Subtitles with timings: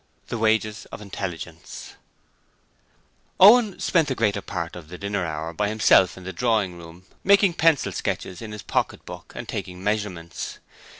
[0.29, 1.93] The Wages of Intelligence
[3.39, 7.05] Owen spent the greater part of the dinner hour by himself in the drawing room
[7.23, 10.57] making pencil sketches in his pocket book and taking measurements.